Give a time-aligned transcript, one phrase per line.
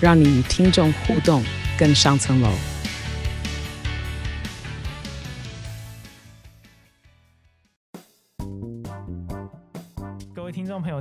[0.00, 1.44] 让你与听众互动
[1.78, 2.50] 更上层楼。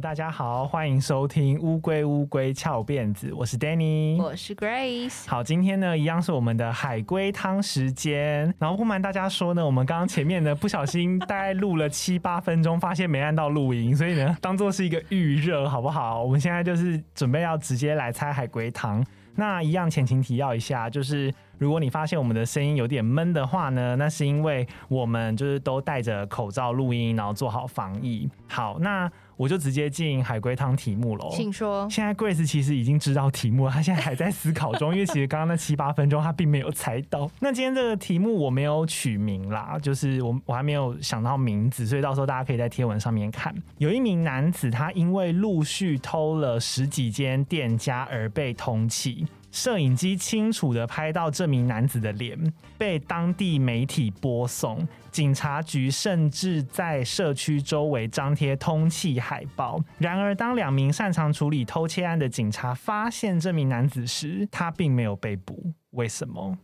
[0.08, 5.28] 大家好，欢迎收听《乌龟乌龟翘辫子》，我是 Danny，我是 Grace。
[5.28, 8.46] 好，今天呢，一样是我们的海龟汤时间。
[8.58, 16.24] 然后不瞒大家说呢，我们刚刚前面呢，不小心大概录了七八分钟，发现没按到录音，所以呢，当做是一个预热，好不好？
[16.24, 19.06] 我们现在就是准备要直接来猜海龟汤。
[19.36, 28.30] 那一样前情提要一下，就是如果你发现我们的声音有点闷的话呢，那是因为我们就是都戴着口罩录音，然后做好防疫。
[28.48, 29.10] 好，那。
[29.38, 31.88] 我就直接进海龟汤题目喽，请说。
[31.92, 37.30] 现在 Grace 其实已经知道题目了，他现在还在思考中，因为其实刚刚那七八分钟他并没有猜到。
[37.40, 43.54] 那今天这个题目我没有取名啦，就是我我还没有想到名字，所以到时候大家可以在贴文上面看。
[43.78, 49.24] 有一名男子，他因为陆续偷了十几间店家而被通缉。
[49.58, 52.38] 摄影机清楚地拍到这名男子的脸，
[52.78, 59.84] 被当地媒体播送，警察局甚至在社区周围张贴通缉海报。
[59.98, 65.74] 然而，当两名擅长处理偷窃案的警察发现这名男子时，他并没有被捕。
[65.90, 66.56] 为什么？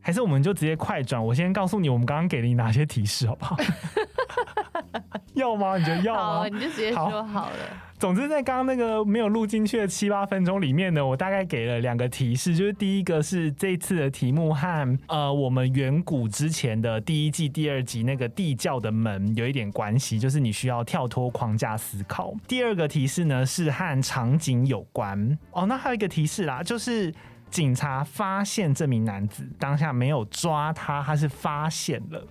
[0.00, 1.22] 还是我们就直接快转？
[1.22, 3.54] 我先告诉你，我们刚刚给了你哪些提示，好不好？
[5.34, 5.76] 要吗？
[5.76, 6.20] 你觉得要吗？
[6.20, 7.56] 好，你就直接说好了。
[7.98, 22.34] 总之，在刚刚那个没有录进去的七八分钟里面呢，我大概给了两个提示，就是第一个是这次的题目和呃我们远古之前的第一季第二集那个地窖的门有一点关系，就是你需要跳脱框架思考。
[22.48, 27.14] 第二个提示呢是和场景有关哦，那还有一个提示啦，就是
[27.50, 32.26] 警察发现这名男子当下没有抓他，他是发现了。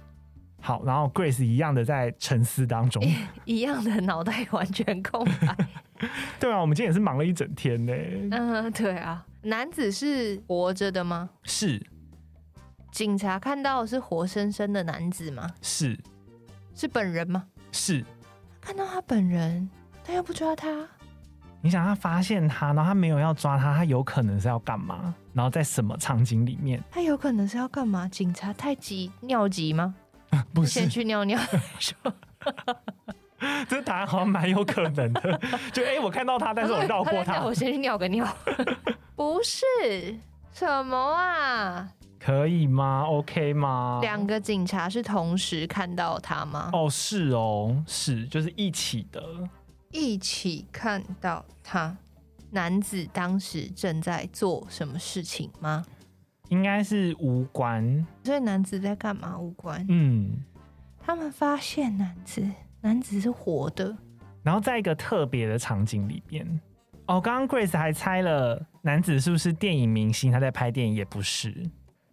[0.62, 3.04] 好，然后 Grace 一样的在沉思当中，
[3.46, 5.58] 一样的脑袋完全空白。
[6.40, 7.94] 对啊，我们今天也是忙了一整天呢。
[8.32, 9.26] 嗯，对啊。
[9.44, 11.30] 男子是活着的吗？
[11.44, 11.82] 是。
[12.92, 15.50] 警察看到是活生生的男子吗？
[15.62, 15.98] 是。
[16.76, 17.46] 是本人吗？
[17.72, 18.06] 是。
[18.60, 19.68] 看到他本人，
[20.06, 20.88] 但又不抓他。
[21.64, 25.14] 你想他发现他，然后他没有要抓他，他有可能是要干嘛？
[25.34, 26.84] 然后在什么场景里面？
[26.92, 28.08] 他有可能是要干嘛？
[28.08, 29.96] 警察太急尿急吗？
[30.54, 31.40] 不是先去尿尿
[31.80, 31.96] 说，
[33.68, 35.40] 这答案好像蛮有可能的。
[35.74, 37.44] 就哎、欸，我看到他，但是我绕过他。
[37.44, 38.28] 我先去尿个尿。
[39.16, 40.18] 不是
[40.54, 41.90] 什么啊？
[42.20, 44.00] 可以吗？OK 吗？
[44.02, 46.70] 两个警察是同时看到他吗？
[46.72, 49.24] 哦，是哦，是，就是一起的，
[49.92, 51.98] 一起看到他。
[52.54, 55.86] 男子当时正在做什么事情吗？
[56.52, 59.40] 应该是无关，所以男子在干嘛？
[59.40, 59.86] 无关。
[59.88, 60.38] 嗯，
[61.00, 62.46] 他们发现男子，
[62.82, 63.98] 男子是活的，
[64.44, 66.46] 然后在一个特别的场景里边。
[67.06, 70.30] 哦，刚刚 Grace 还猜了男子是不是电影明星？
[70.30, 71.56] 他在拍电影也不是，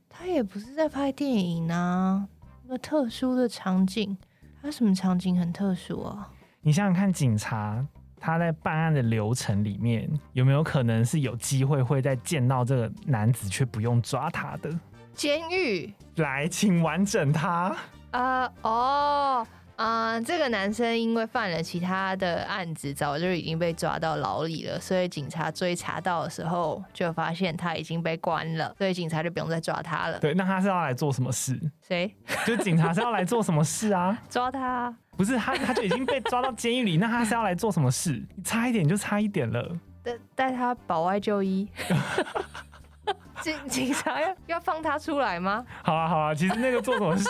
[0.08, 2.28] 他也不是在拍电影啊。
[2.62, 4.16] 那个特殊的场景，
[4.62, 6.30] 他什么场景很特殊啊？
[6.60, 7.84] 你想想看，警察。
[8.20, 14.70] 他在办案的流程里面有没有可能是有机会会再见到这个男子，却不用抓他的
[15.14, 15.92] 监狱？
[16.16, 17.74] 来，请完整他。
[18.10, 19.46] 啊、uh, 哦
[19.78, 30.18] 啊，uh, 这个男生因为犯了其他的案子，早就已经被抓到牢里了，所以警察追查到的时候，就发现他已经被关了，所以警察就不用再抓他了。
[30.18, 31.56] 对，那他是要来做什么事？
[31.80, 32.12] 谁？
[32.44, 34.18] 就警察是要来做什么事啊？
[34.28, 34.92] 抓他。
[35.16, 38.20] 不是他，他就已经被抓到监狱里，那他是要来做什么事？
[38.42, 39.78] 差一点就差一点了。
[40.02, 41.68] 带带他保外就医。
[43.40, 45.64] 警 警察要要放他出来吗？
[45.82, 47.28] 好啊好啊，其实那个做什么事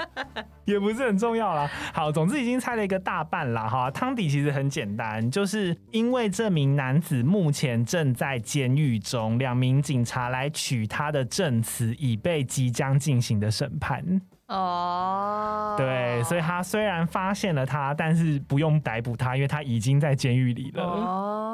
[0.66, 1.68] 也不是很重要啦。
[1.92, 3.66] 好，总之已经猜了一个大半啦。
[3.68, 14.04] 哈，汤底其实很简单，就是因为这名男子目前正在监狱中，两名警察来取他的证词，以备即将进行的审判。
[14.46, 20.82] 哦，对，所以他虽然发现了他，但是不用逮捕他，因为他已经在监狱里了。
[20.82, 21.49] 哦，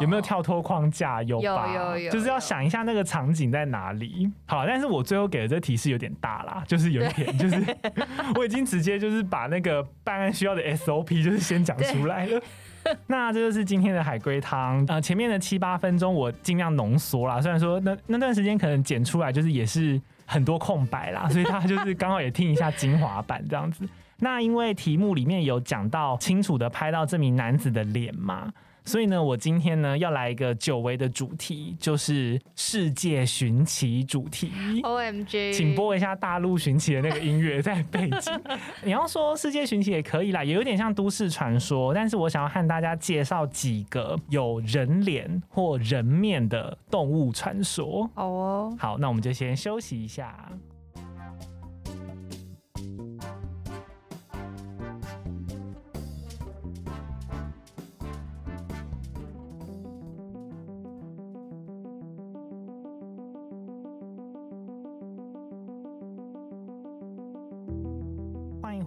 [0.00, 1.22] 有没有跳脱框架？
[1.22, 1.66] 有吧？
[1.72, 4.30] 有有有，就是要想一下那个场景在哪里。
[4.46, 7.76] 好，但是我最后给的这提示有点大啦，就是有一点，就是
[8.36, 12.40] 我已经直接就是把那个办案需要的 SOP 就是先讲出来了。
[13.06, 14.84] 那这就是今天的海龟汤。
[14.88, 23.88] 呃，前面的七八分钟我尽量浓缩啦，虽然说那那段时间可能剪出来就是也是很多空白啦， 所以大家就是刚好也听一下精华版这样子。
[24.18, 28.52] 那因为题目里面有讲到清楚的拍到这名男子的脸嘛。
[28.84, 34.50] 所以呢，我今天呢要来一个久违的主题，就是世界寻奇主题。
[34.82, 38.40] OMG，请播一下大陆寻奇的那个音乐在背景。
[38.82, 41.94] 你要说世界寻奇也可以啦，也有点像都市传说。
[41.94, 48.10] 但是我想要和大家介绍几个有人脸或人面的动物传说。
[48.14, 50.48] 好哦，好，那我们就先休息一下。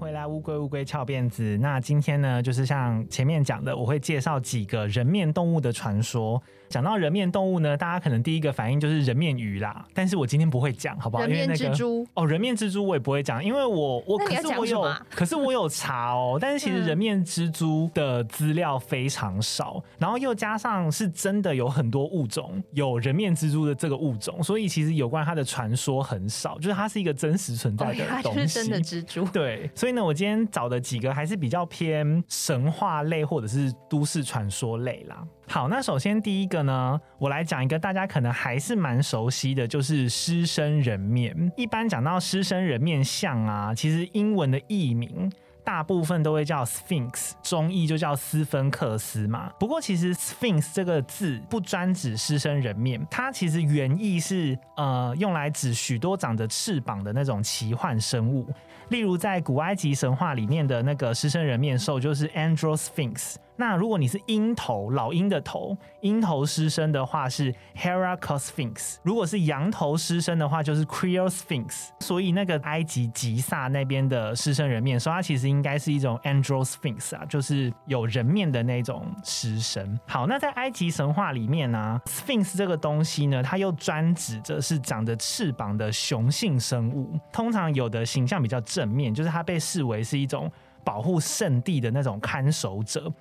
[0.05, 1.57] 回来乌龟乌龟翘辫子。
[1.59, 6.39] 那今天呢，就是像前面讲的，我会介绍几个人面动物的传说。
[6.75, 9.85] 讲到人面动物呢，大家可能第一个反应就是人面鱼啦。
[9.93, 11.23] 但是我今天不会讲，好不好？
[11.23, 16.37] 人面蜘蛛、因为那個、哦，人面蜘蛛我也不会讲，因为我我可是我有，可是我有查哦。
[16.37, 28.27] 但是其实人面蜘蛛的资料非常少，然后又加上是真的有很多物种有人面蜘蛛的这个物种，所以其实有关它的传说很少，就是它是一个真实存在的东西。
[28.27, 29.71] 哦、它是真的蜘蛛，对。
[29.73, 35.23] 所以呢，我今天找的几个还是比较偏神话类或者是都市传说类啦。
[35.47, 41.51] 好，那首先第一个呢，我来讲一个大家可能还是蛮熟悉的，就是狮身人面。
[41.55, 45.31] 一般讲到狮身人面像啊，其实英文的译名
[45.63, 49.51] 大部分都会叫 Sphinx，中译就叫斯芬克斯嘛。
[49.59, 58.47] 不过其实 Sphinx 这个字不专指狮身人面，它其实原意是呃用来指许多长着翅膀的那种奇幻生物。
[58.89, 63.35] 例如在古埃及神话里面的那个狮身人面兽就是 Androsphinx。
[63.57, 68.99] 那如果你是鹰头，老鹰的头，鹰头狮身的话是 Hera c o s p h i n x。
[69.03, 71.89] 如果是羊头狮身的话，就是 Creosphinx。
[71.99, 79.97] 所以那个埃及吉萨那边的狮身人面兽，它其实应该是一种 Androsphinx 啊，就是有人面的那种狮身。
[80.05, 90.51] 好，那在埃及神话里面呢、，Sphinx 这个东西呢，它又专指着是长着翅膀的雄性生物，通常有的形象比较正面，就是它被视为是一种
[90.83, 93.11] 保护圣地的那种看守者。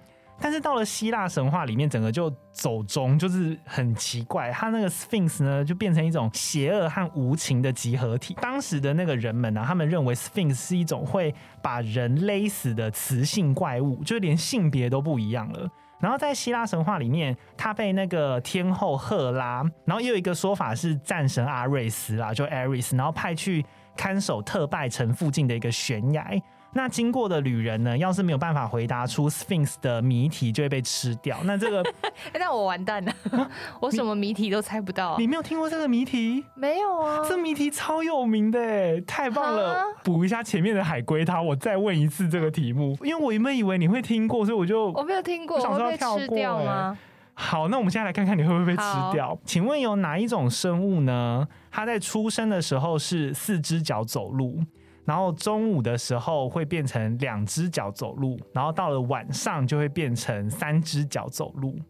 [0.40, 4.50] 但是到了希腊神话里面，整个就走中，就是很奇怪。
[4.50, 8.36] 他那个 Sphinx 呢，就变成一种邪恶和无情的集合体。
[8.40, 15.68] 当时的那个人们呢、他们认为 Sphinx 是一种会把人勒死的雌性怪物，就连性别都不一样了。
[16.00, 23.64] 然后在希腊神话里面，他被那个天后赫拉，然后又有一个说法是战神阿瑞斯啦，就 Ares，然后派去
[23.96, 26.38] 看守特拜城附近的一个悬崖。
[26.74, 31.38] 那经过的旅人呢，要是没有办法回答出 Sphinx 的谜题，就会被吃掉。
[31.44, 31.84] 那这个，
[32.38, 33.48] 那我完蛋了，啊、
[33.80, 35.16] 我什么谜题都猜不到，啊。
[35.18, 36.44] 你没有听过这个谜题？
[36.56, 39.84] 没有啊，这谜题超有名的，哎，太棒了！
[40.02, 46.98] 补一下前面的海龟汤，我再问一次这个题目，因为我原本以为你会听过，所以我就我没有听过，我想说要跳过，会被吃掉吗？
[47.34, 48.82] 好，那我们现在来看看你会不会被吃
[49.12, 49.38] 掉。
[49.44, 51.46] 请问有哪一种生物呢？
[51.70, 54.60] 它在出生的时候是四只脚走路。
[55.04, 61.78] 然后中午的时候会变成两只脚走路，然后到了晚上就会变成三只脚走路。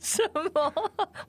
[0.00, 0.72] 什么？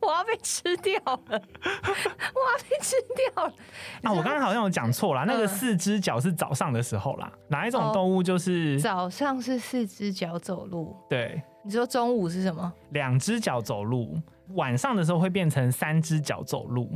[0.02, 1.22] 我要被吃掉了！
[1.26, 2.96] 我要被吃
[3.34, 3.54] 掉了！
[4.04, 7.30] 啊、我刚刚好像有讲错了，那个四只脚是早上的时候啦。
[7.50, 10.96] 哪一种动物就是、哦、早上是四只脚走路？
[11.10, 12.72] 对，你说中午是什么？
[12.92, 14.18] 两只脚走路，
[14.54, 16.90] 晚上的时候会变成三只脚走路。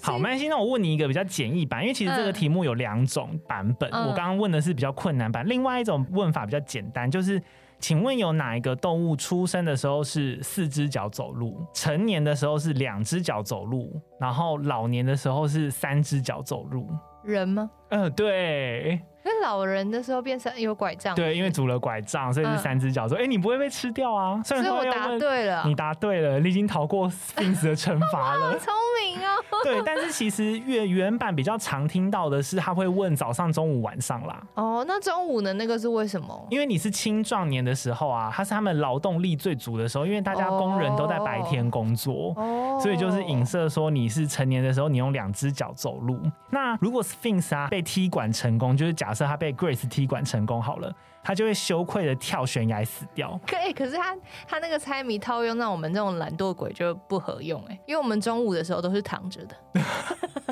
[0.00, 0.48] 好，没关系。
[0.48, 3.90] 那我问你一个比较简易版，因为其实这个题目有两种版本。
[3.92, 7.42] 嗯、我刚刚问的是比较困难版，另外一种问法比较简单，就是
[7.78, 16.88] 请问有哪一个动物出生的时候是四只脚走路，成年的时候是两只脚走路，然后老年的时候是三只脚走路？
[17.24, 17.68] 人吗？
[17.90, 19.00] 嗯、呃，对。
[19.24, 23.06] 那老人的时候变成有拐杖，对，因为拄了拐杖，所以是三只脚。
[23.06, 24.40] 说，哎，你不会被吃掉啊？
[24.42, 28.56] 虽然说我答对了，你答对了，你已经逃过 Sphinx 的惩罚了。
[28.58, 29.27] 聪明哦。
[29.62, 34.42] 对，但是其实原原版比较常听到的是，他会问早上、中午、晚上啦。
[34.54, 36.46] 哦，那中午的那个是为什么？
[36.50, 46.18] 因为你是青壮年的时候啊，他是他们劳动力最足的时候，因为大家工人都在白天工作，哦，所以就是影射说你是成年的时候，你用两只脚走路。
[46.48, 49.98] 那如果 Sphinx 啊被踢馆成功，就是假设他被 Grace 踢。
[49.98, 50.94] 踢馆成功好了，
[51.28, 53.38] 他就会羞愧的跳悬崖死掉。
[53.46, 54.16] 可以，可是他
[54.46, 59.54] 他那个猜谜套用在我们这种懒惰鬼就不合用哎，因为我们中午的时候都是躺着的。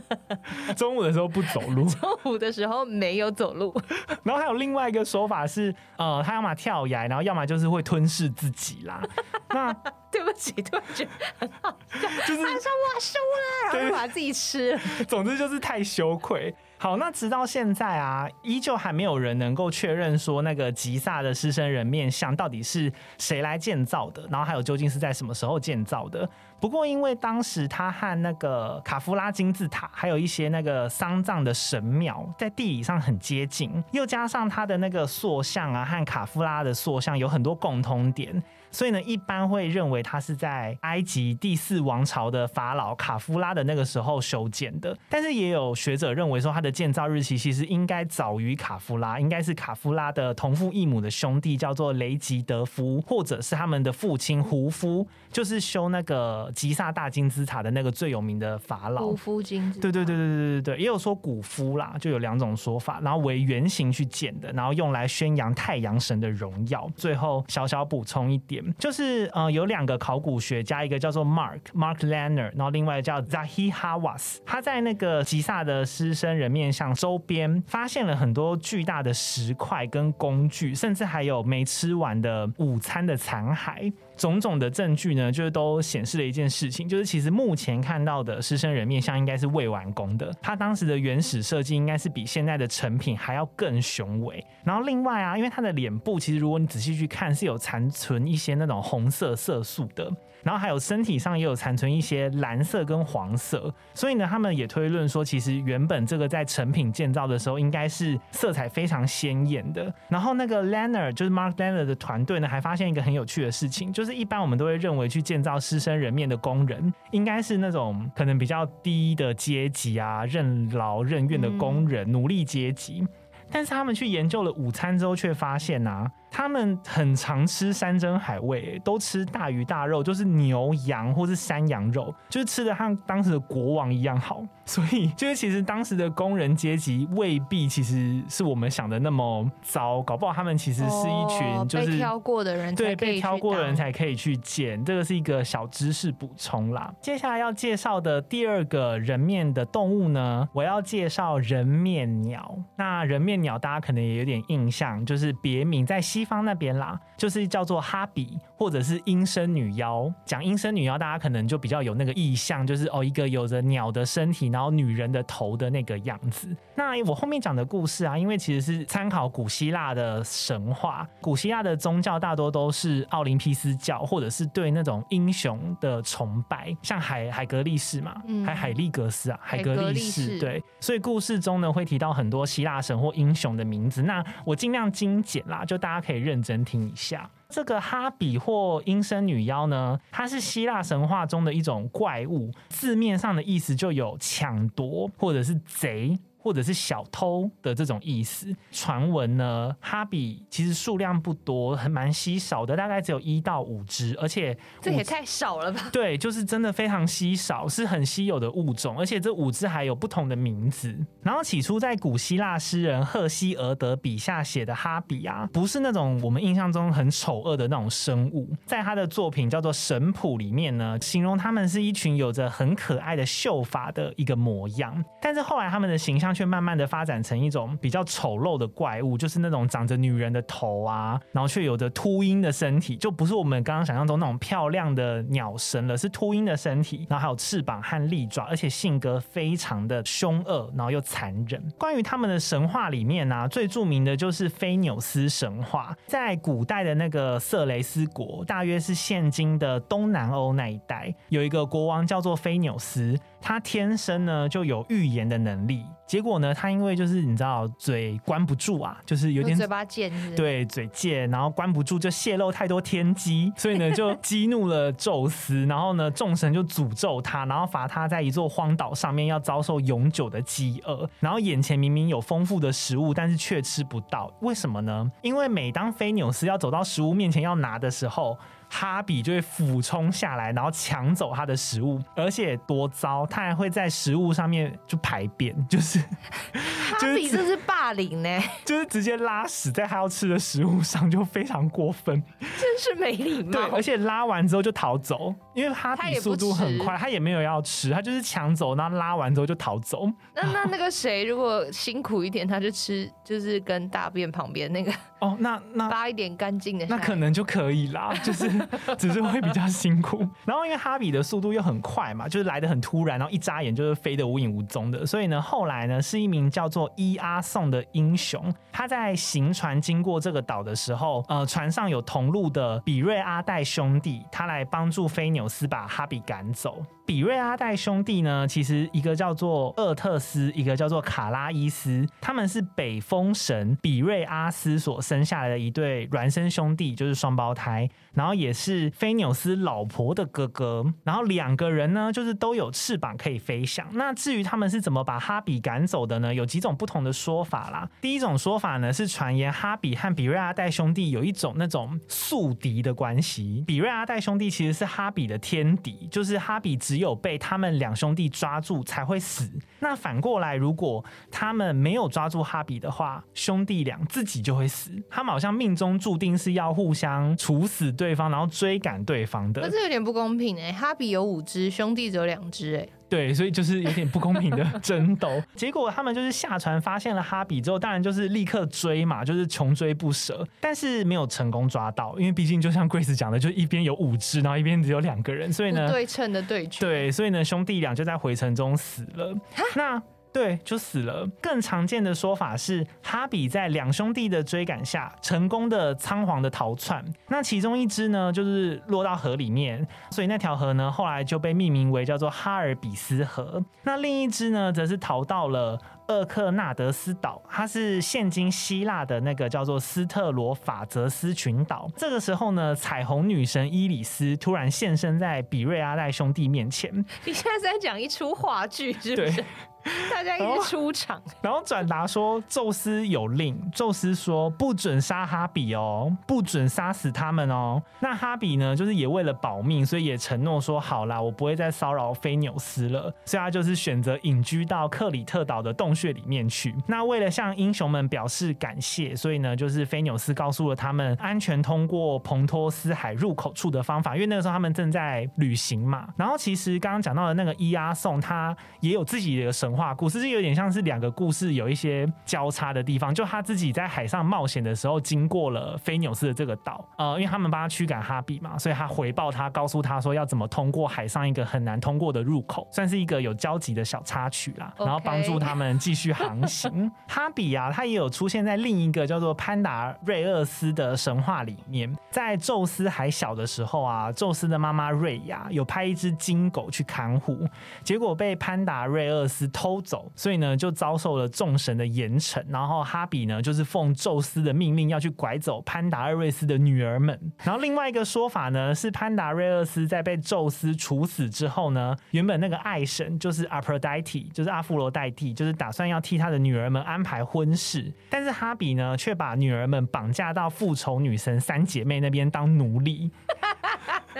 [0.76, 3.75] 中午的时候不走路， 中午的时候没有走路。
[4.23, 9.00] 然后还有另外一个说法是，呃，他要么跳崖，然后要么就是会吞噬自己啦。
[9.49, 9.73] 那
[10.12, 14.80] 对不起，突然觉得很好笑，就是他说我输了，然后就把自己吃了。
[15.09, 16.54] 总之就是太羞愧。
[16.78, 26.28] 好，那直到现在啊，依旧还没有人能够确认说那个吉萨的狮身人面像到底是谁来建造的，然后还有究竟是在什么时候建造的。
[26.61, 38.42] 不过因为当时他和那个卡夫拉金字塔，还有一些那个丧葬的神庙在地理上很接近，又加上他的那个塑像啊和卡夫拉的塑像有很多共通点。
[38.70, 44.96] 所以呢，一般会认为它是在埃及第四王朝的法老卡夫拉的那个时候修建的。
[45.08, 59.06] 但是也有学者认为说，它的建造日期其实应该早于卡夫拉，应该是卡夫拉的同父异母的兄弟叫做雷吉德夫，或者是他们的父亲胡夫，就是修那个吉萨大金字塔的那个最有名的法老。
[59.06, 59.82] 胡夫金字塔。
[59.82, 66.90] 对对对对对对对，也有说古夫啦，就有两种说法，然后为原型去建的，然后用来宣扬太阳神的荣耀。
[66.96, 68.55] 最后小小补充一点。
[68.78, 83.92] 就是呃，有两个考古学家，一个叫做 Mark Mark Lanner，然后另外叫 Zahi Hawass，他在那个吉萨的狮身人面像周边发现了很多巨大的石块跟工具，甚至还有没吃完的午餐的残骸。
[84.16, 94.44] 种种的证据呢，就是都显示了一件事情，就是其实目前看到的狮身人面像应该是未完工的，它当时的原始设计应该是比现在的成品还要更雄伟。
[94.64, 100.11] 然后另外啊，因为它的脸部其实如果你仔细去看，是有残存一些那种红色色素的。
[100.47, 109.93] 然后还有身体上也有残存一些蓝色跟黄色，所以呢，他们也推论说，其实原本这个在成品建造的时候，应该是色彩非常鲜艳的。
[110.09, 123.05] 然后那个 Lanner 就是 Mark Lanner 的团队呢，还发现一个很有趣的事情，就是一般我们都会认为去建造狮身人面的工人，应该是那种可能比较低的阶级啊，任劳任怨的工人，努力阶级。
[123.50, 126.11] 但是他们去研究了午餐之后，却发现呐、啊。
[126.30, 134.42] 他们很常吃山珍海味，都吃大鱼大肉，就是牛羊或是山羊肉，就是吃的像当时的国王一样好。
[134.66, 144.85] 所以，就是其实当时的工人阶级未必其实是我们想的那么糟，搞不好他们其实是一群就是被挑过的人，对，被挑过的人才可以去捡。
[144.85, 146.92] 这个是一个小知识补充啦。
[147.00, 152.59] 接下来要介绍的第二个人面的动物呢，我要介绍人面鸟。
[152.75, 160.12] 那人面鸟大家可能也有点印象，就是别名在西方那边啦，就是叫做哈比或者是阴身女妖。
[160.25, 166.54] 讲阴身女妖，大家可能就比较有那个意象，就是哦，一个有着鸟的身体，然后女人的头的那个样子。
[166.75, 180.62] 那我后面讲的故事啊，因为其实是参考古希腊的神话，古希腊的宗教大多都是奥林匹斯教，或者是对那种英雄的崇拜，像海海格力士嘛，嗯、还海利格斯啊，海格力士，对。
[180.80, 184.02] 所以故事中呢，会提到很多希腊神或英雄的名字。
[184.02, 186.26] 那我尽量精简啦，就大家可以。
[186.26, 196.18] 认真听一下，这个哈比或阴身女妖呢，它是希腊神话中的一种怪物，字面上的意思就有抢夺或者是贼。
[196.47, 198.55] 或者是小偷的这种意思。
[198.71, 205.81] 传闻呢，哈比其实数量不多，还蛮稀少的，大概只有一到五只，而且这也太少了吧？
[205.91, 210.97] 对，就是真的非常稀少，是很稀有的物种，而且这五只还有不同的名字。
[211.21, 226.36] 然后起初在古希腊诗人赫西俄德笔下写的哈比啊，不是那种我们印象中很丑恶的那种生物，在他的作品叫做《神谱》里面呢，形容他们是一群有着很可爱的秀发的一个模样，但是后来他们的形象。
[226.37, 241.62] 却慢慢的发展成一种比较丑陋的怪物，就是那种长着女人的头啊，然后却有着秃鹰的身体，就不是我们刚刚想象中那种漂亮的鸟神了，是秃鹰的身体，然后还有翅膀和利爪，而且性格非常的凶恶，然后又残忍。
[241.78, 253.19] 关于他们的神话里面呢、最著名的就是菲纽斯神话，在古代的那个色雷斯国，大约是现今的东南欧那一带，有一个国王叫做菲纽斯。
[253.47, 275.09] 他天生呢就有预言的能力，结果呢，他因为就是你知道嘴关不住啊，就是有点嘴巴贱，对，嘴贱，然后关不住就泄露太多天机，所以呢就激怒了宙斯，然后呢众神就诅咒他，然后罚他在一座荒岛上面要遭受永久的饥饿，然后眼前明明有丰富的食物，但是却吃不到，为什么呢？
[275.23, 278.37] 因为每当菲纽斯要走到食物面前要拿的时候。
[278.68, 293.52] 哈比就会俯冲下来，然后抢走他的食物，而且多糟，他还会在食物上面就排便，就是哈比这是霸凌呢，就是直接拉屎在他要吃的食物上，就非常过分，真是没礼貌。
[293.52, 300.11] 对，而且拉完之后就逃走，因为哈比速度很快，他也，他也没有要吃，他就是抢走，然后拉完之后就逃走。
[300.35, 308.50] 那那那个谁如果辛苦一点，他就吃，就是跟大便旁边那个 哦，那那 拉一点干净的，那可能就可以啦，就是。
[308.98, 326.84] 只是会比较辛苦，然后因为哈比的速度又很快嘛，就是来得很突然，然后一眨眼就是飞得无影无踪的，所以呢，后来呢是一名叫做伊阿宋的英雄，他在行船经过这个岛的时候，呃，船上有同路的比瑞阿戴兄弟，他来帮助菲纽斯把哈比赶走。
[327.04, 340.85] 比瑞阿戴兄弟呢，其实一个叫做厄特斯，一个叫做卡拉伊斯，他们是北风神比瑞阿斯所生下来的一对孪生兄弟，就是双胞胎，然后也也是菲纽斯老婆的哥哥。
[341.05, 343.87] 然后两个人呢，就是都有翅膀可以飞翔。
[343.93, 346.35] 那至于他们是怎么把哈比赶走的呢？
[346.35, 347.88] 有几种不同的说法啦。
[348.00, 353.62] 第一种说法呢，是传言哈比和比瑞阿戴兄弟有一种那种宿敌的关系。
[353.65, 356.97] 比瑞阿戴兄弟其实是哈比的天敌，就是哈比只。
[356.97, 359.53] 只有被他们两兄弟抓住才会死。
[359.81, 364.91] 那反过来，如果他们没有抓住哈比的话，兄弟俩自己就会死。
[365.11, 369.62] 他们好像命中注定是要互相处死对方，然后追赶对方的。
[369.62, 372.87] 可是有点不公平哎，哈比有五只，兄弟只有两只哎。
[373.09, 375.43] 对，所以就是有点不公平的 争斗。
[375.55, 386.85] 结果他们就是下船发现了哈比之后，当然就是立刻追嘛，就是穷追不舍，但是没有成功抓到，因为毕竟就像 Grace 讲的，就一边有五只，然后一边只有两个人，所以呢，不对称的对决。
[386.85, 389.33] 对，所以呢，兄弟俩就在回程中死了。
[389.76, 390.02] 那。
[390.33, 391.26] 对，就死了。
[391.40, 397.02] 更常见的说法是，哈比在两兄弟的追赶下，成功的仓皇的逃窜。
[397.28, 403.64] 那其中一只呢，就是落到河里面，所以那条河呢，后来就被命名为叫做哈尔比斯河。
[403.83, 411.90] 那另一只呢，则是逃到了厄克纳德斯岛，它是现今希腊的那个叫做斯特罗法泽斯群岛。
[411.97, 416.92] 这个时候呢，彩虹女神伊里斯突然现身在比瑞阿戴兄弟面前。
[417.25, 419.42] 你现在在讲一出话剧，是不是？
[420.11, 427.81] 大家一起出场，然后转达说，宙斯有令，宙斯说不准杀哈比哦，不准杀死他们哦。
[428.00, 433.13] 那哈比呢，就是也为了保命，所以也承诺说好啦，我不会再骚扰菲纽斯了。
[433.25, 436.75] 所以他就是选择隐居到克里特岛的洞穴里面去。
[436.89, 446.08] 那为了向英雄们表示感谢，所以呢，就是菲纽斯告诉了他们安全通过彭托斯海入口处的方法，因为那个时候他们正在旅行嘛。
[446.17, 449.75] 然后其实刚刚讲到的那个伊阿宋，他也有自己的神。
[449.76, 466.91] 话故事就有点像是两个故事有一些交叉的地方，就他自己在海上冒险的时候经过了菲纽斯的这个岛，呃，因为他们帮他驱赶哈比嘛，所以他回报他，告诉他说要怎么通过海上一个很难通过的入口，算是一个有交集的小插曲啦，然后帮助他们继续航行。
[467.06, 477.47] 哈比啊，他也有出现在另一个叫做潘达瑞厄斯的神话里面，在宙斯还小的时候啊，宙斯的妈妈瑞亚有派一只金狗去看护，
[477.84, 479.66] 结果被潘达瑞厄斯偷。
[479.67, 482.41] 偷走，所以呢就遭受了众神的严惩。
[482.49, 487.21] 然后哈比呢就是奉宙斯的命令要去拐走潘达瑞斯的女儿们。
[487.43, 503.11] 然后另外一个说法呢是潘达瑞厄斯在被宙斯处死之后呢，原本那个爱神就是阿弗洛戴蒂，就是阿芙罗代蒂，就是打算要替他的女儿们安排婚事，但是哈比呢却把女儿们绑架到复仇女神三姐妹那边当奴隶。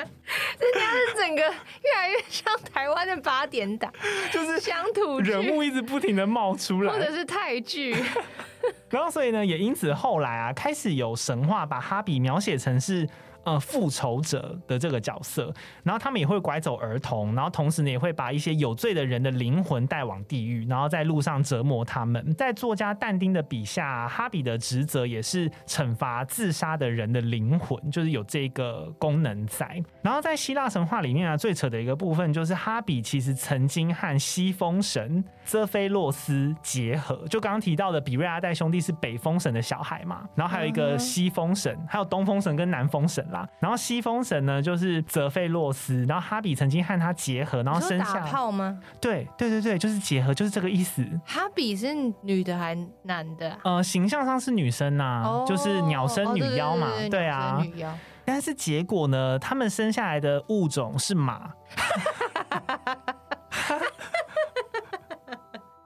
[0.59, 3.93] 人家是整个越来越像台湾的八点档，
[4.33, 7.97] 就是乡土人物一直不停的冒出来，或者是泰剧。
[8.91, 13.09] 然后所以呢，也因此后来啊，开始有神话把哈比描写成是。
[13.47, 15.55] 呃，复仇者的这个角色，
[15.85, 22.35] 然后他们也会拐走儿童，然后同时呢，也会把一些有罪的人的灵魂带往地狱，然后在路上折磨他们。
[22.35, 29.81] 在作家但丁的笔下，哈比的职责也是惩罚自杀的人的灵魂，就是有这个功能在。
[30.03, 43.25] 然后在希腊神话里面啊，最扯的一个部分就是哈比其实曾经和西风神泽菲洛斯结合，就刚刚提到的比瑞阿代兄弟是北风神的小孩嘛，然后还有一个西风神，还有东风神跟南风神。
[43.59, 48.79] 然后西风神呢，就是泽费洛斯，然后哈比曾经和他结合，然后生下打炮吗？
[49.01, 51.05] 对对对对，就是结合，就是这个意思。
[51.25, 53.59] 哈比是女的还是男的？
[53.65, 57.59] 呃，形象上是女生呐、啊哦，就是鸟生女妖嘛，哦、对，对，对，对，对啊。
[57.63, 57.99] 女妖。
[58.25, 61.51] 但是结果呢，他们生下来的物种是马。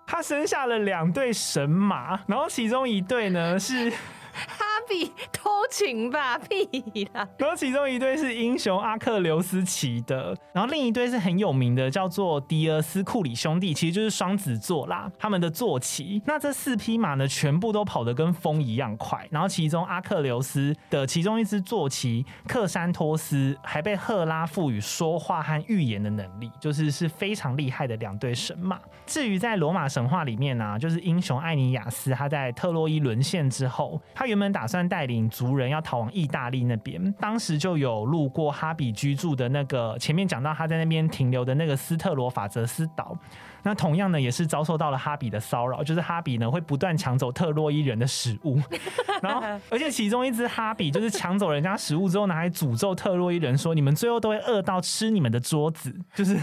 [0.07, 3.91] 他生下了两对神马，然后其中一对呢是。
[4.33, 7.27] 哈比 偷情吧，屁啦！
[7.39, 15.11] 然后其中一对是英雄阿克琉斯骑的，然后另一对是很有名的，叫做迪尔斯库里兄弟，其实就是双子座啦。
[15.17, 19.25] 他们的坐骑，那这四匹马呢，全部都跑得跟风一样快。
[19.31, 28.81] 然后其中阿克琉斯的其中一只坐骑克山托斯，还被赫拉赋予说话和预言的能力，就是是非常厉害的两对神马。
[29.07, 43.17] 至于在罗马神话里面呢、啊，就是英雄艾尼亚斯，他在特洛伊沦陷之后，他原本打算带领族人要逃往意大利那边，当时就有路过哈比居住的那个，前面讲到他在那边停留的那个斯特罗法泽斯岛，
[43.63, 48.59] 那同样呢也是遭受到了哈比的骚扰，就是哈比呢会不断抢走特洛伊人的食物，
[49.23, 56.39] 然后而且其中一只哈比就是抢走人家食物之后拿来诅咒特洛伊人说，你们最后都会饿到吃你们的桌子，就是。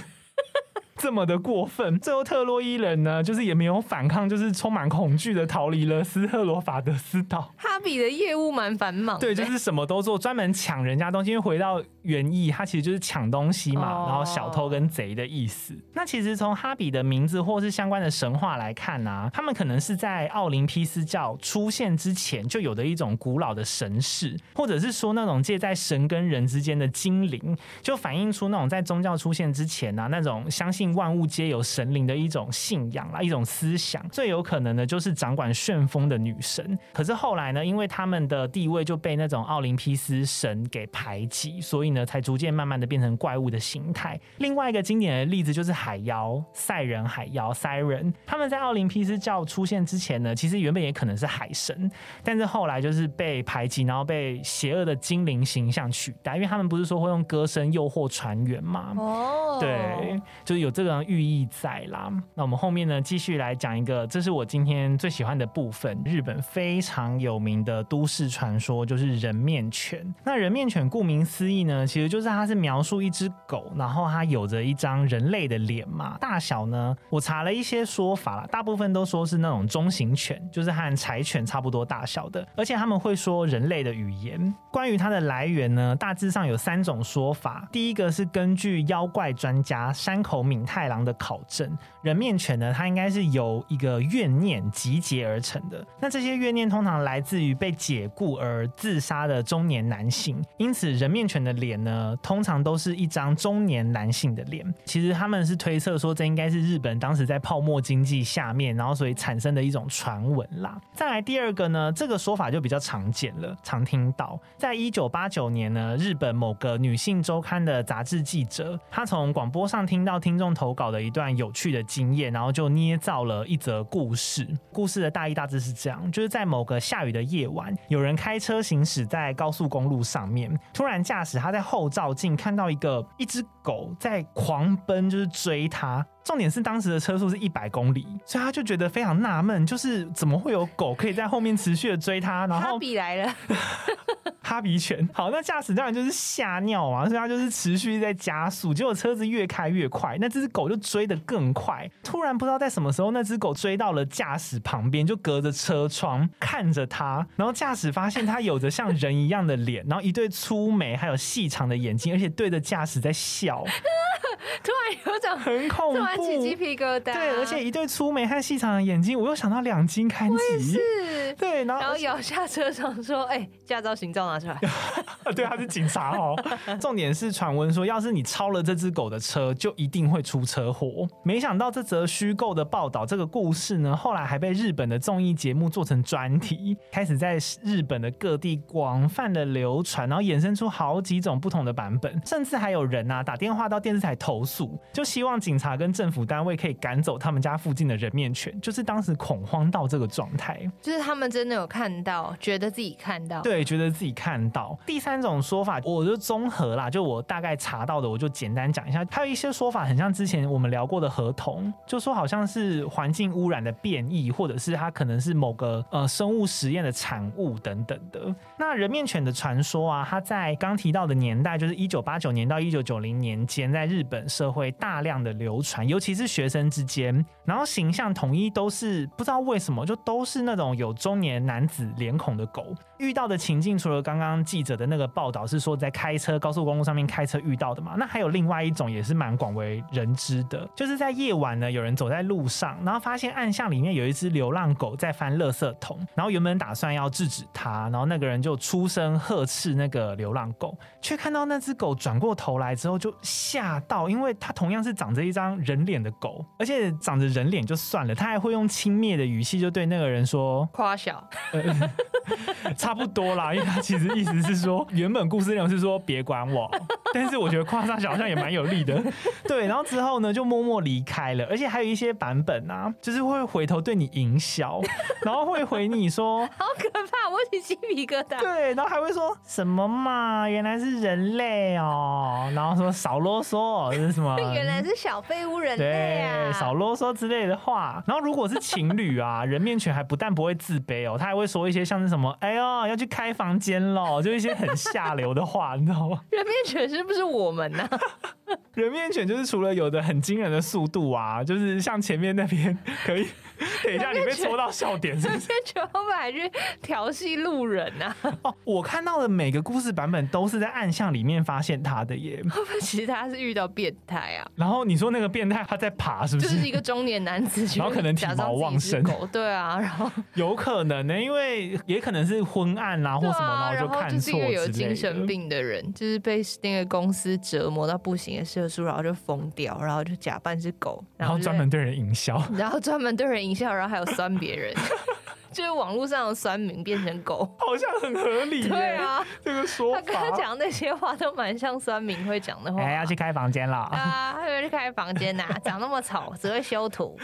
[0.97, 7.53] 这么的过分，最后特洛伊人呢，就是也没有反抗，就是充满恐惧的逃离了斯特罗法德斯岛。
[7.57, 11.31] 哈比的业务蛮繁忙，对，就是什么都做，专门抢人家东西。
[11.31, 15.75] 因为回到原意，它其实就是抢东西嘛，然后小偷跟贼的意思。
[15.75, 15.83] Oh.
[15.93, 30.87] 那其实从哈比的名字或是相关的神话来看呢、啊，他们可能是在奥林匹斯教出现之前就有的一种古老的神事，或者是说那种介在神跟人之间的精灵，就反映出那种在宗教出现之前呢、啊，那种相信。
[30.97, 36.79] 万物皆有神灵的一种信仰啦，一种思想，最有可能的就是掌管旋风的女神。
[36.93, 44.19] 可是后来呢，因为他们的地位就被那种奥林匹斯神给排挤，所以呢，才逐渐慢慢的变成怪物的形态。
[44.37, 51.91] 另外一个经典的例子就是海妖赛人，海妖 Siren，他们在奥林匹斯教出现之前呢，其实原本也可能是海神，
[52.23, 58.93] 但是后来就是被排挤，然后被邪恶的精灵形象取代，因为他们不是说会用歌声诱惑船员吗？
[58.95, 60.71] 哦，对，就是有。
[60.77, 70.13] 这个寓意在啦，那我们后面呢，继续来讲一个，这是我今天最喜欢的部分，日本非常有名的都市传说，就是人面犬。
[70.23, 76.17] 那人面犬顾名思义呢，其实就是它是描述一只狗，然后它有着一张人类的脸嘛。
[76.19, 84.53] 大小呢，我查了一些说法啦，大部分都说是那种中型犬，就是和柴犬差不多大小的，而且他们会说人类的语言。
[84.71, 87.67] 关于它的来源呢，大致上有三种说法。
[87.71, 95.83] 第一个是根据妖怪专家山口敏太郎的考证，人面犬呢，它应该是由一个怨念集结而成的。
[95.99, 104.65] 那这些怨念通常来自于被解雇而自杀的中年男性，因此人面犬的脸呢，通常都是一张中年男性的脸。
[104.85, 110.79] 其实他们是推测说，这应该是日本当时在泡沫经济下面，然后所以产生的一种传闻啦。
[110.93, 114.39] 再来第二个呢，这个说法就比较常见了，常听到。
[114.57, 124.47] 在一九八九年呢，日本某个女性周刊的杂志记者，他从广播上听到听众投稿的一段有趣的经验，然后就捏造了一则故事。
[124.71, 136.05] 故事的大意大致是这样：就是在某个下雨的夜晚，有人开车行驶在高速公路上面，突然驾驶他在在后照镜看到一个一只狗在狂奔，就是追他。
[136.23, 142.45] 重点是当时的车速是一百公里，所以他就觉得非常纳闷，就是怎么会有狗可以在后面持续的追他？
[142.47, 143.35] 然后哈比来了，
[144.43, 145.07] 哈比犬。
[145.13, 151.89] 好，那驾驶当然就是吓尿啊，所以他就是持续在加速，结果车子越开越快，那这只狗就追得更快。
[152.03, 163.56] 突然不知道在什么时候，那只狗追到了驾驶旁边，就隔着车窗看着他，然后驾驶发现他有着像人一样的脸，然后一对粗眉，还有细长的眼睛，而且对着驾驶在笑。
[164.63, 167.13] 突然有种很恐怖，起鸡皮疙瘩。
[167.13, 170.73] 对，而且一对粗眉和细长的眼睛，我又想到两津勘吉。
[170.73, 174.59] 是，对，然后然后摇下车窗说：“哎、欸，驾照行照拿出来。
[175.35, 176.35] ”对，他是警察哦。
[176.79, 181.07] 重点是传闻说，要是你超了这只狗的车，就一定会出车祸。
[181.23, 204.77] 没想到这则虚构的报道，这个故事呢，后来还被日本的综艺节目做成专题，开始在日本的各地广泛的流传，然后衍生出好几种不同的版本，甚至还有人啊打电话到电视台投诉，就希望警察跟政府单位可以赶走他们家附近的人面犬，就是当时恐慌到这个状态，就是他们真的有看到，觉得自己看到，对，觉得自己看到。
[204.85, 209.05] 第三种说法，我就综合啦，就我大概查到的，我就简单讲一下。
[209.11, 218.33] 还有一些说法很像之前我们聊过的合同，就说好像是环境污染的变异，或者是它可能是某个呃生物实验的产物等等的。
[218.57, 232.65] 那人面犬的传说啊，它在刚提到的年代，就是一九八九年到一九九零年间，在日本社会大量的流传，尤其是学生之间，然后形象统一都是不知道为什么就都是那种有中年男子脸孔的狗。
[232.97, 261.23] 遇到的情境，除了刚刚记者的那个报道是说在开车高速公路上面开车遇到的嘛，那还有另外一种也是蛮广为人知的，就是在夜晚呢，有人走在路上，然后发现暗巷里面有一只流浪狗在翻垃圾桶，然后原本打算要制止它，然后那个人就出声呵斥那个流浪狗，却看到那只狗转过头来之后就吓到，因为它同样是长着一张人脸的狗，而且长着人脸就算了，他还会用轻蔑的语气就对那个人说夸小。
[261.51, 261.61] 呃
[262.77, 266.69] 差不多啦，因为他其实意思是说，原本故事内容是说别管我，
[267.13, 269.01] 但是我觉得夸上小好像也蛮有力的，
[269.47, 269.65] 对。
[269.65, 274.81] 然后之后呢，就默默离开了，而且还有一些版本啊，就是会回头对你淫笑，
[275.23, 278.39] 然后会回你说， 好可怕，我起鸡皮疙瘩。
[278.39, 284.35] 对，然后还会说什么嘛，原来是人类哦，然后说少啰嗦，这是什么？
[284.53, 288.03] 原来是小废物人类啊，对，少啰嗦之类的话。
[288.05, 296.19] 然后如果是情侣啊，人面犬还不但不会自卑哦，他还会说一些像是什么，哎呦，要去开房间喽，就一些很下流的话，你知道吗？
[296.31, 297.99] 人面犬是不是我们呢、啊？
[298.75, 303.27] 人面犬就是除了有的很惊人的速度啊，就是像前面那边可以。
[303.83, 305.39] 等一下，你被戳到笑点是不是？
[305.39, 308.15] 人面犬会不会还去调戏路人啊？
[308.43, 312.39] 哦，我看到的每个故事版本都是在暗巷里面发现他的耶。
[312.51, 314.47] 会不会其实他是遇到变态啊？
[314.55, 316.49] 然后你说那个变态他在爬，是不是？
[316.49, 319.03] 就是一个中年男子，然后可能体毛旺盛。
[319.31, 324.17] 对啊，然后有可能呢，因为也可能是昏暗啊，或什么，然后就看错。
[324.17, 334.27] 就是一个有精神病的人，就是被那个公司折磨到不行的社畜，然后就疯掉，然后就假扮是狗，然后专门对人营销， 然后专门对人营销，然后还有酸。
[334.37, 334.71] 别人
[335.51, 338.67] 就是网络上的酸民变成狗， 好像很合理。
[338.67, 342.79] 对啊，这个说法，他刚刚讲那些话都蛮像酸民会讲的话。
[342.79, 344.37] 哎，要去开房间了啊！
[344.47, 347.17] 要去开房间呐、啊，长那么丑，只会修图。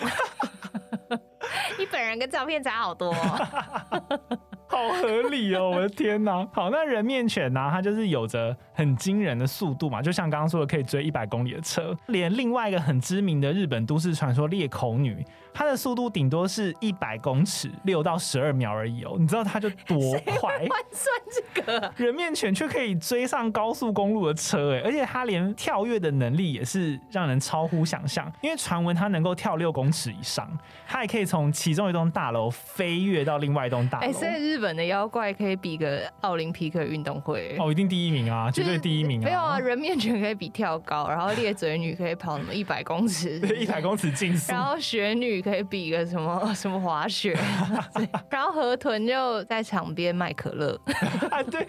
[1.78, 4.20] 你本人跟照片差好多、哦。
[4.74, 5.70] 好合理哦！
[5.70, 11.96] 我的天哪， 好，那人面犬呢、它就是有着很惊人的速度嘛，就像刚刚说的，可以追一百公里的车。
[12.08, 19.16] 连另外一个很知名的日本都市传说裂口女，它的速度顶多是一百公尺，六到十二秒而已哦。
[19.20, 20.58] 你知道它就多快？
[20.58, 28.32] 换算这个人面犬却可以追上高速公路的车，哎，而且它连跳跃的能力也是让人超乎想象。
[28.42, 30.50] 因为传闻它能够跳六公尺以上，
[30.88, 34.08] 它也可以从其中一栋大楼飞跃到另外一栋大楼。
[34.08, 39.26] 哎，日本的妖怪可以比个奥林匹克运动会哦，一定第一名啊，绝对第一名啊！
[39.26, 47.38] 没有啊，人面犬可以比跳高，然后裂嘴女可以跑什么一百公尺， 对，一百公尺竞速，然后雪女可以比个什么 什么滑雪，
[48.32, 50.80] 然后河豚就在场边卖可乐。
[51.30, 51.68] 啊，对，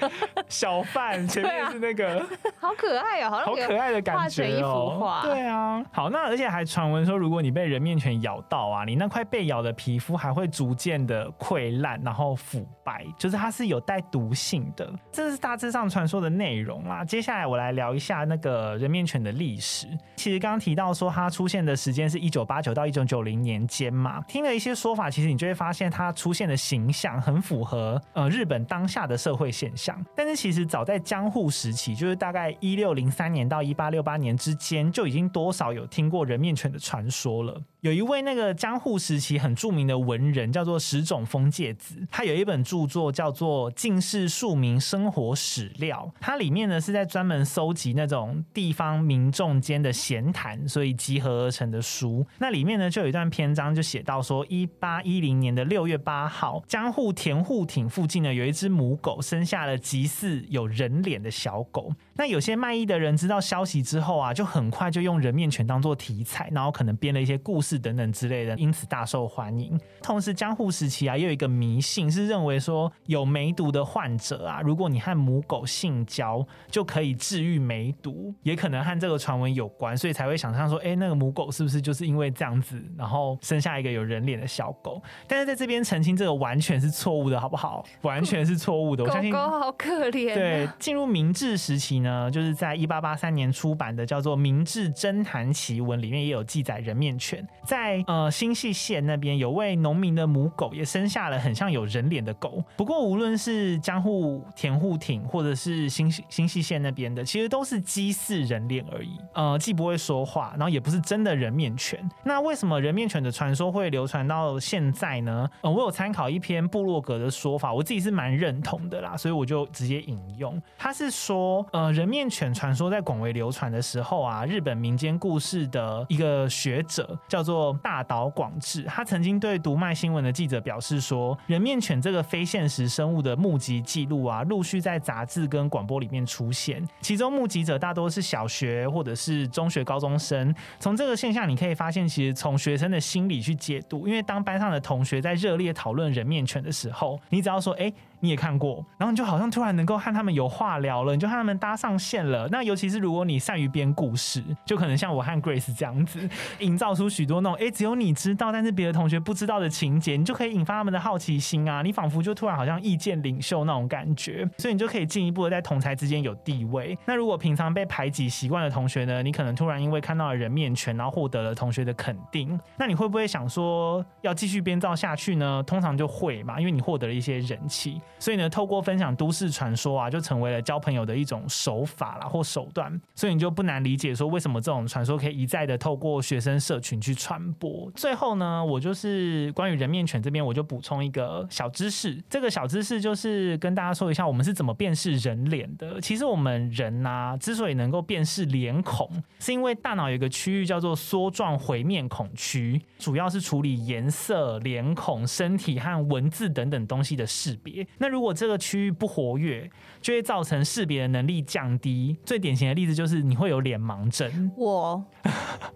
[0.49, 2.27] 小贩 前面是那个，啊、
[2.61, 17.05] 好可爱哦，好可爱的感觉哦，画成一幅画，对啊，好，那而且还传闻说，如果你被人面犬咬到啊，你那块被咬的皮肤还会逐渐的溃烂，然后腐败，就是它是有带毒性的，这是大致上传说的内容啦。
[17.05, 19.87] 接下来我来聊一下那个人面犬的历史。
[20.17, 30.03] 其实刚刚提到说它出现的时间是一九八九到一九九零年间嘛，听了一些说法，其实你就会发现它出现的形象很符合呃日本当下的社会现象。
[30.15, 37.61] 但是其实早在江户时期，就是大概一六零三年到一八六八年之间，就已经多少有听过人面犬的传说了。
[37.85, 52.25] 有一位那个江户时期很著名的文人，叫做石种丰介子，他有一本著作叫做《近世庶民生活史料》，它里面呢是在专门搜集那种地方民众间的闲谈，所以集合而成的书。
[52.39, 61.93] 那里面呢就有一段篇章就写到说，一八一零年的六月八号，江户田户町附近呢有一只母狗生下了极似有人脸的小狗。
[62.17, 69.79] 那有些卖艺的人知道消息之后啊，就很快就用人面犬当做题材，然后可能编了一些故事等等之类的，因此大受欢迎。
[70.03, 85.03] 同时，江户时期啊，又有一个迷信是认为说，有梅毒的患者啊，如果你和母狗性交，就可以治愈梅毒，也可能和这个传闻有关，所以才会想象说，哎，那个母狗是不是就是因为这样子，然后生下一个有人脸的小狗？
[85.27, 87.85] 但是在这边澄清，这个完全是错误的，好不好？
[88.03, 89.03] 完全是错误的。
[89.03, 90.35] 我相信狗狗好可怜啊。
[90.35, 102.63] 对，进入明治时期呢，就是在一八八三年出版的叫做《明治侦谈奇闻》里面也有记载人面犬，在呃新潟县那边有位农民的母狗也生下了很像有人脸的狗。
[102.77, 109.19] 不过无论是江户田户町或者是新新潟县那边的，其实都是鸡似人脸而已。
[109.33, 111.99] 呃，既不会说话，然后也不是真的人面犬。
[112.23, 115.49] 那为什么人面犬的传说会流传到现在呢？
[115.63, 120.61] 呃，我有参考一篇部落格的说法，我自己是蛮认同的啦，所以我就直接引用。
[120.77, 121.94] 他是说，呃。
[121.95, 140.53] 人面犬传说在广为流传的时候啊，日本民间故事的一个学者叫做大岛广志，他曾经对读卖新闻的记者表示说，人面犬这个非现实生物的目击记录啊，陆续在杂志跟广播里面出现，其中目击者大多是小学或者是中学高中生。
[140.81, 147.93] 从这个现象，你可以发现，其实从学生的心理去解读，因为当班上的同学在热烈讨论人面犬的时候，你只要说，哎。
[148.21, 152.49] 你也看过，然后你就好像突然能够和他们有话聊了，你就和他们搭上线了。
[152.51, 156.19] 那尤其是如果你善于编故事，就可能像我和 Grace 这样子，
[156.61, 161.83] 营造出许多那种哎，只有你知道，但是别的同学不知道的情节，你就可以引发他们的好奇心啊。
[161.83, 166.97] 你仿佛就突然好像意见领袖那种感觉，所以你就可以进一步的在同才之间有地位。
[167.05, 175.63] 那如果平常被排挤习惯的同学呢，你可能突然因为看到了人面犬，然后获得了同学的肯定，那你会不会想说要继续编造下去呢？
[175.67, 178.01] 通常就会嘛，因为你获得了一些人气。
[178.19, 183.01] 所以呢，透过分享都市传说啊，就成为了交朋友的一种手手法啦，或手段。
[183.17, 187.91] 所以你就不难理解说，为什么这种传说可以一再的透过学生社群去传播。
[187.97, 192.23] 最后呢，我就是关于人面犬这边，我就补充一个小知识。
[192.31, 196.01] 这个小知识就是跟大家说一下，我们是怎么辨识人脸的。
[196.01, 199.11] 其实我们人呐、之所以能够辨识脸孔，
[199.41, 207.87] 是因为大脑有一个区域叫做梭状回面孔区，主要是处理颜色、脸孔、身体和文字等等东西的识别。
[207.99, 212.17] 那如果这个区域不活跃，就会造成识别的能力降低。
[212.25, 214.51] 最典型的例子就是你会有脸盲症。
[214.57, 215.05] 我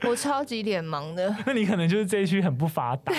[0.02, 3.12] 我超级脸盲的， 那你可能就是这一区很不发达。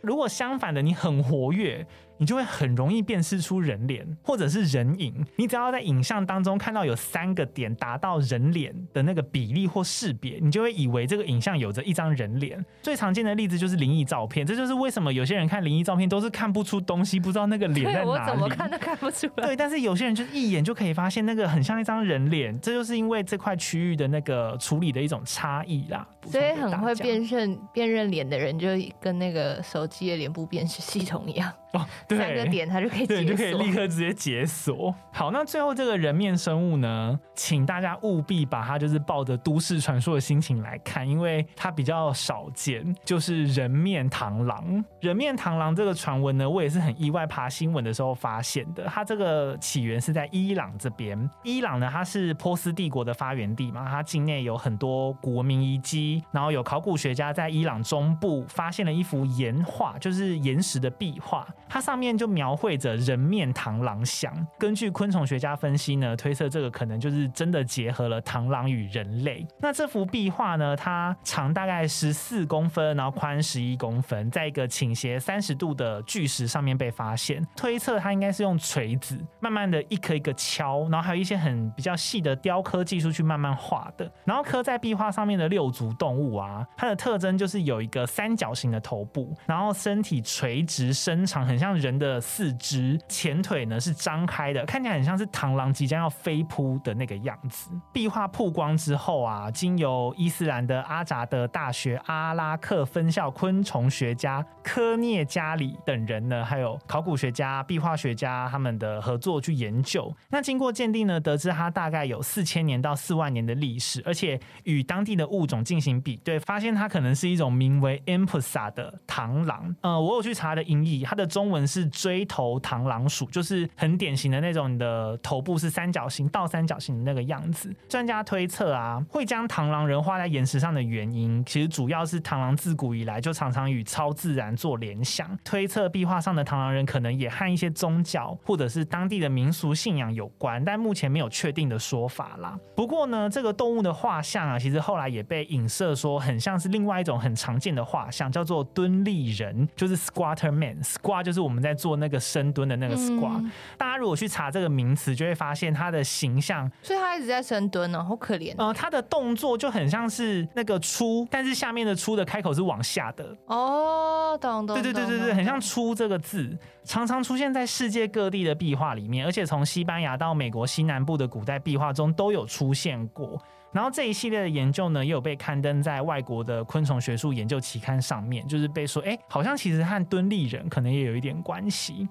[0.00, 1.86] 如果相反的，你很活跃。
[2.18, 5.24] 你就会很容易辨识出人脸或者是人影。
[5.36, 12.64] 你只要在影像当中看到有三个点达到人脸的那个比例或识别，你就会以为这个影像有着一张人脸。
[12.82, 18.08] 最常见的例子就是灵异照片，这就是为什么有些人看灵异照片都是看不出东西，不知道那个脸在哪里。
[18.08, 19.46] 我怎么看都看不出来。
[19.46, 26.06] 对，但是有些人就一眼就可以发现那个很像一张人脸，这就是因为这块区域的那个处理的一种差异啦。
[26.26, 28.68] 所以很会辨认辨认脸的人，就
[29.00, 31.50] 跟那个手机的脸部辨识系统一样。
[31.72, 34.94] 哦，对，三个点它就可以解锁，对，就可以立刻直接解锁。
[35.12, 44.84] 好，那最后这个人面生物呢，请大家务必把它就是抱着都市传说的心情来看，因为它比较少见，就是人面螳螂。
[45.00, 48.84] 人面螳螂这个传闻呢，我也是很意外，爬新闻的时候发现的。
[48.84, 61.46] 它这个起源是在伊朗这边，伊朗呢，它是波斯帝国的发源地嘛，它境内有很多古文明遗迹，然后有考古学家在伊朗中部发现了一幅岩画，就是岩石的壁画。
[61.68, 64.32] 它上面就描绘着人面螳螂像。
[64.58, 69.44] 根据昆虫学家分析呢，推测这个可能就是真的结合了螳螂与人类。
[69.60, 77.44] 那这幅壁画呢，它长大概十四公分，然后宽十一公分，在一个倾斜三十度的巨石上面被发现。
[77.56, 84.10] 推测它应该是用锤子慢慢的一颗一个敲，然后还有一些很比较细的雕刻技术去慢慢画的。
[84.24, 91.38] 然后刻在壁画上面的六足动物啊，它的特征就是有一个三角形的头部，然后身体垂直伸长。
[91.48, 97.70] 很像人人的四肢，前腿呢是张开的，看起来很像是螳螂即将要飞扑的那个样子。
[97.92, 110.14] 壁画曝光之后啊，经由伊斯兰的阿扎德大学阿拉克分校昆虫学家科涅加里等人呢，还有考古学家、壁画学家他们的合作去研究。
[110.28, 119.74] 那经过鉴定呢，得知它大概有四千年到四万年的历史，而且与当地的物种进行比对，发现它可能是一种名为 Empusa 的螳螂。
[119.80, 127.74] 呃，我有去查的音译，它的中文是是锥头螳螂鼠，就是很典型的那种，你的头部是三角形、倒三角形的那个样子。
[127.88, 142.58] 专家推测啊，会将螳螂人画在岩石上的原因，其实主要是螳螂自古以来就常常与超自然做联想，推测壁画上的螳螂人可能也和一些宗教或者是当地的民俗信仰有关，但目前没有确定的说法啦。
[142.74, 151.18] 不过呢，这个动物的画像啊，其实后来也被影射说很像是另外一种很常见的画像，叫做蹲立人，就是 Squatter Man，Squat。
[151.28, 158.54] 就是我们在做那个深蹲的那个 squat，嗯、大家如果去查这个名词，就会发现他的形象，所以他一直在深蹲呢，好可怜。
[158.58, 163.36] 呃，他的动作就很像是那个出，但是下面的出的开口是往下的。
[163.46, 164.74] 哦，懂懂。
[164.80, 173.40] 对对对对对，很像出这个字，常常出现在世界各地的壁画里面，而且从西班牙到美国西南部的古代壁画中都有出现过。
[173.72, 182.08] 然后这一系列的研究呢，也有被刊登在外国的昆虫学术研究期刊上面，就是被说，哎，好像其实和蹲立人可能也有一点关系。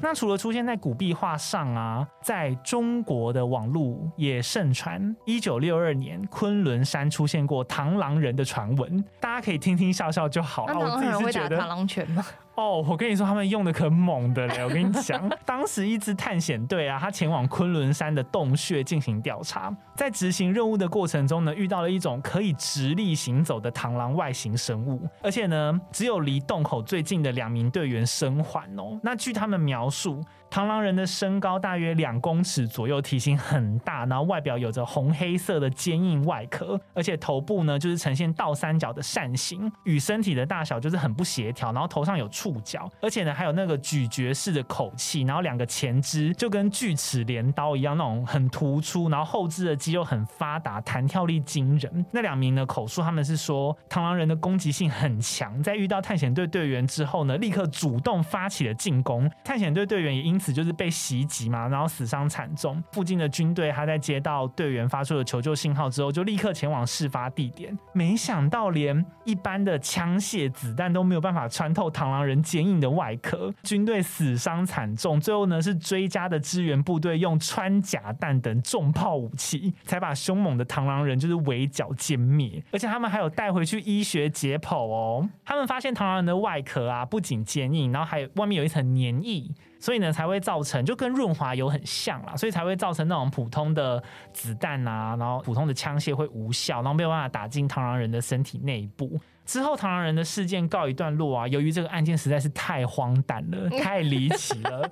[0.00, 10.64] 那除了出现在古壁画上啊，在中国的网络也盛传，一九六二年昆仑山出现过螳螂人的传闻，大家可以听听笑笑就好。
[10.66, 12.24] 那螳螂人会打螳螂拳吗？
[12.56, 14.60] 哦，我跟你说，他们用的可猛的嘞！
[14.64, 28.98] 我跟你讲，当时一支探险队啊，他前往昆仑山的洞穴进行调查，在执行任务的过程中呢，遇到了一种可以直立行走的螳螂外形生物，而且呢，只有离洞口最近的两名队员生还哦。
[29.02, 30.22] 那据他们描述，
[30.56, 52.06] 螳螂人的身高大约两公尺左右，体型很大，然后外表有着红黑色的坚硬外壳，而且头部呢就是呈现倒三角的扇形，与身体的大小就是很不协调，然后头上有触角，而且呢还有那个咀嚼式的口气，然后两个前肢就跟锯齿镰刀一样那种很突出，然后后肢的肌肉很发达，弹跳力惊人。
[52.10, 60.45] 那两名呢口述他们是说，螳螂人的攻击性很强，在遇到探险队队员之后呢，立刻主动发起了进攻，探险队队员也因此。
[60.52, 62.82] 就是被袭击嘛，然后死伤惨重。
[62.92, 67.76] 附近的军队他在接到队员发出的求救信号之后，就立刻前往事发地点。
[67.92, 75.20] 没想到连一般的枪械子弹都没有办法穿透螳螂人坚硬的外壳，军队死伤惨重。
[75.20, 82.62] 最后呢，是追加的支援部队用穿甲弹等重炮武器，才把凶猛的螳螂人就是围剿歼灭。
[82.72, 85.28] 而且他们还有带回去医学解剖哦。
[85.44, 89.44] 他们发现螳螂人的外壳啊，不仅坚硬，然后还有外面有一层粘液。
[89.86, 99.16] 所以呢，才会造成就跟润滑油很像啦，所以才会造成那种普通的子弹啊，然后普通的枪械会无效，然后没有办法打进螳螂人的身体内部。
[99.44, 101.46] 之后，螳螂人的事件告一段落啊。
[101.46, 104.90] 由于这个案件实在是太荒诞了， 太离奇了，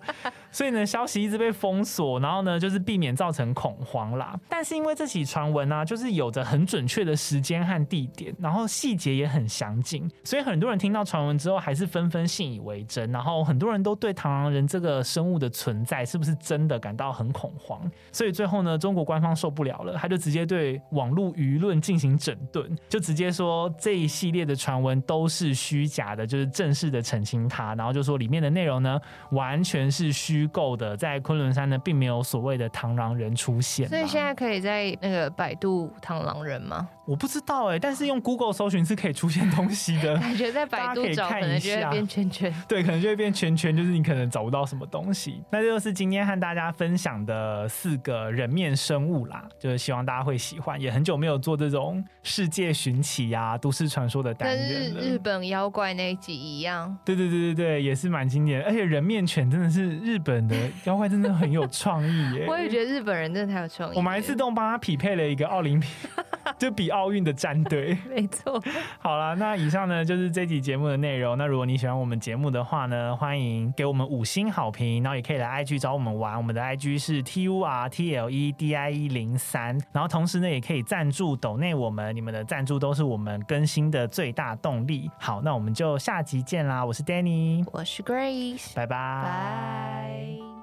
[0.55, 2.21] 所以呢，消息一直被封锁。
[2.21, 4.39] 然后呢，就是避免造成恐慌啦。
[4.49, 13.11] 但是因为这起传闻呢，就是有着很准确的时间和地点，然后细节也很详尽，所以很多人听到传闻之后，还是纷纷信以为真。
[13.11, 17.81] 然后很多人都对螳螂人这个生物的存在是不是真的感到很恐慌。
[18.13, 29.01] 所以最后呢，中国官方受不了了，他就直接对网络舆论进行整顿，就直接说这一系列的传闻都是虚假的，就是正式的澄清它，然后就说里面的内容呢
[29.31, 33.89] 完全是虚构的，在昆仑山呢并没有所谓的螳螂人出现。
[33.89, 36.89] 所以现在可以在那个百度螳螂人吗？
[37.07, 40.17] 我不知道哎、欸，但是用 Google 搜寻是可以出现东西的。
[40.25, 45.43] 感觉在百度找可能就会变圈圈，对，可能就会变圈圈，就是你可能找不到什么东西。
[45.53, 50.81] 那这就是今天和大家分享的四个人面生物啦，就是希望大家会喜欢。
[50.81, 56.97] 也很久没有做这种世界寻奇呀、啊、都市传说的单元了，跟日本妖怪那一集一样。
[57.05, 58.65] 对对对对对，也是蛮经典的。
[58.65, 62.47] 而且人面犬真的是日本的妖怪，真的很有创意耶。
[62.49, 63.97] 我也觉得日本人真的太有创意。
[63.97, 65.89] 我们还自动帮他匹配了一个奥林匹
[66.59, 68.63] 就比奥运的战队， 没错。
[68.99, 71.37] 好了，那以上呢就是这集节目的内容。
[71.37, 76.37] 那如果你喜欢我们节目的话呢，欢迎给我们五星好评，然后也可以来 IG 找我们玩。
[76.37, 85.11] 我们的 IG 是 T U R T L E D I E 零三，然后同时呢也可以赞助抖内我们，你们的赞助都是我们更新的最大动力。
[85.19, 86.85] 好，那我们就下集见啦！
[86.85, 90.14] 我是 Danny，我是 Grace，拜拜。
[90.15, 90.54] Bye.